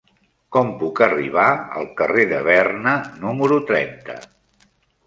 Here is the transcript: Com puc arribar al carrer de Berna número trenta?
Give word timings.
Com 0.55 0.71
puc 0.79 1.01
arribar 1.07 1.45
al 1.81 1.91
carrer 2.01 2.27
de 2.33 2.41
Berna 2.51 2.95
número 3.27 3.63
trenta? 3.71 4.19